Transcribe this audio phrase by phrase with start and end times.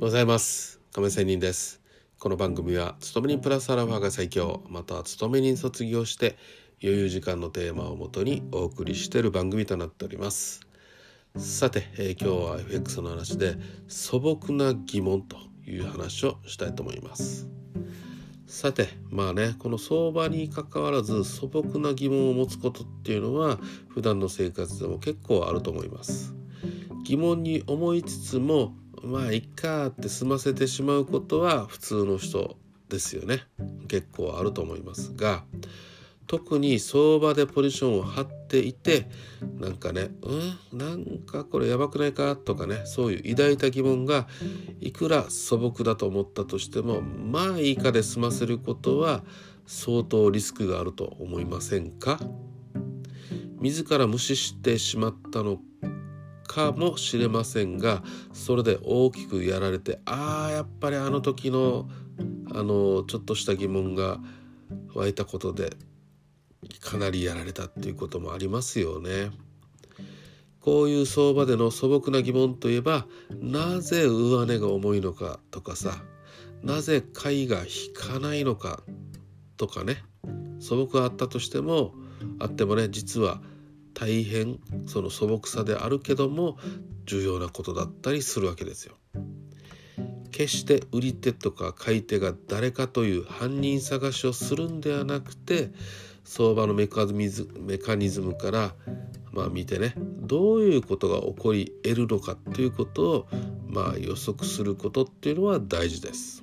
[0.00, 0.80] ございます。
[0.94, 1.82] 亀仙人です。
[2.18, 4.62] この番組は勤め人プラスアラファが最強。
[4.66, 6.38] または勤め人卒業して
[6.82, 10.62] 余裕時間のテーマをもとにお送りしている番組となっております。
[11.36, 13.56] さて、えー、今日は FX の話で
[13.88, 15.36] 素朴な疑問と
[15.66, 17.46] いう話をしたいと思います。
[18.46, 26.34] さてまあねこの相場にかかわらず素朴な疑問を持つことっていうのは普段の生活でも結構あると思います。
[27.04, 32.56] 疑問に思いつつもまあいっかって済ませてしまうことは普通の人
[32.88, 33.42] ですよね。
[33.88, 35.44] 結構あると思いますが。
[36.26, 39.08] 特に相場でポジションを張っていて
[39.58, 40.78] なんかねうん？
[40.78, 42.36] なんかこれやばくないか？
[42.36, 44.28] とかねそういう抱いた疑問が
[44.78, 49.24] いくら素朴だと思ったとしてもまあいいかで済ませることは
[49.66, 52.20] 相当リスクがあると思いませんか？
[53.58, 55.58] 自ら無視してしまったの
[56.50, 58.02] かもしれませんが
[58.32, 61.88] それで大きくやられてああやっぱりあの時の
[62.52, 64.18] あのちょっとした疑問が
[64.96, 65.70] 湧いたことで
[66.80, 69.30] かなりやられたっていうこともありますよね。
[70.60, 73.06] こういう相場での素朴な疑問といえば
[73.40, 76.02] なぜ上値が重いのかとかさ
[76.64, 78.82] なぜ買いが引かないのか
[79.56, 80.02] とかね
[80.58, 81.94] 素朴あったとしても
[82.40, 83.40] あってもね実は
[84.00, 86.56] 大変その素朴さであるけども
[87.04, 88.94] 重要なことだったりするわけですよ。
[90.30, 95.70] 決して売り手とか買い手が誰かという犯人探しをするんではなくて
[96.24, 97.28] 相場のメカニ
[98.08, 98.72] ズムから
[99.32, 103.28] まあ見てねどういうことが起こり得るのかということを
[103.66, 106.42] まあ予測することっていうのは大事です。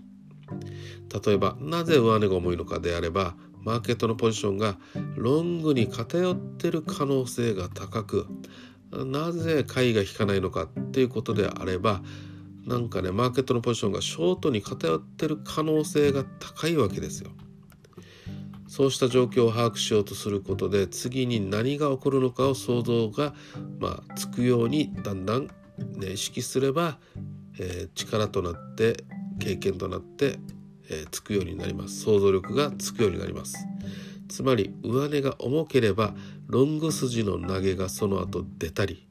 [1.26, 3.36] 例えばなぜ上値が重いのかであれば
[3.68, 4.78] マーケットのポジションが
[5.18, 8.26] ロングに偏ってる可能性が高く
[8.94, 12.02] なぜ買いが引かないのかっていうことであれば
[12.66, 17.32] なんかねマーケットのポジションがショートに偏ってる可能性が高いわけですよ。
[18.70, 23.34] そうした状況を把握しようとすることで次に何が起こるのかを想像が、
[23.80, 25.48] まあ、つくようにだんだん、
[25.98, 27.00] ね、意識すれば、
[27.60, 29.04] えー、力となって
[29.40, 30.38] 経験となって
[30.90, 33.58] えー、つくようになります想像力がつくようになります
[34.28, 36.14] つまり上値が重ければ
[36.48, 39.08] ロング筋の投げがその後出たり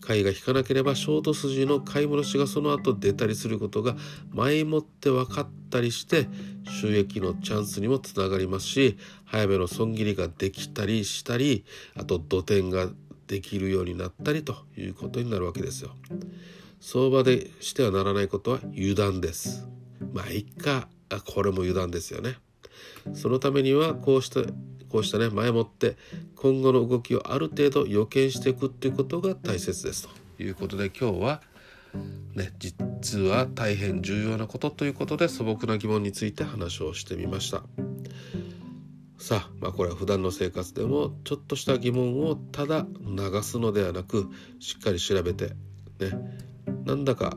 [0.00, 3.94] 買いが引かなければショート筋の買い戻しがその後出たりすることが
[4.32, 6.26] 前もって分かったりして
[6.68, 11.64] 収益のチャンスにもつながりますし早めの損切りができたりしたり
[11.96, 12.88] あと土点が
[13.28, 15.92] できるようになったりということになるわけですよ。
[16.80, 19.66] 相場でしてはならないことは油断です。
[20.12, 22.36] まあいっかあこれも油断ですよね。
[23.14, 24.42] そのためにはこうした
[24.88, 25.96] こうしたね前もって
[26.36, 31.42] 今後の動きをある程度予見していくっていうことが大切ですということで今日は
[32.34, 37.62] ね実は大変重要なことということで素朴な疑問について話をしてみました。
[39.18, 44.28] さあまあこれは普段の生活でもちょっとした疑問をただ流すのではなく
[44.58, 45.50] しっかり調べて
[46.00, 46.10] ね
[46.84, 47.36] なんだか、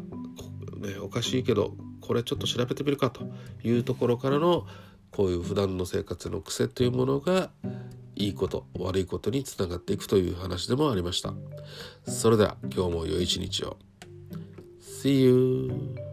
[0.78, 1.76] ね、おかしいけど
[2.06, 3.28] これちょっと調べてみるかと
[3.64, 4.66] いうところからの
[5.12, 7.50] こういう普段の生活の癖というものが
[8.16, 11.34] いいこと悪いことにつながっていくという話でもありました。
[12.06, 13.78] それでは今日も良い一日を。
[14.82, 16.05] See you!